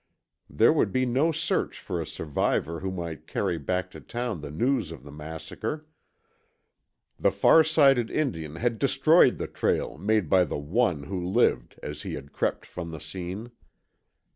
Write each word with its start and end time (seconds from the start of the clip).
There 0.49 0.73
would 0.73 0.91
be 0.91 1.05
no 1.05 1.31
search 1.31 1.79
for 1.79 2.01
a 2.01 2.07
survivor 2.07 2.79
who 2.79 2.89
might 2.89 3.27
carry 3.27 3.59
back 3.59 3.91
to 3.91 3.99
town 4.01 4.41
the 4.41 4.49
news 4.49 4.91
of 4.91 5.03
the 5.03 5.11
massacre. 5.11 5.85
The 7.19 7.29
farsighted 7.31 8.09
Indian 8.09 8.55
had 8.55 8.79
destroyed 8.79 9.37
the 9.37 9.45
trail 9.45 9.99
made 9.99 10.27
by 10.27 10.43
the 10.45 10.57
one 10.57 11.03
who 11.03 11.23
lived 11.23 11.79
as 11.83 12.01
he 12.01 12.15
had 12.15 12.33
crept 12.33 12.65
from 12.65 12.89
the 12.89 12.99
scene. 12.99 13.51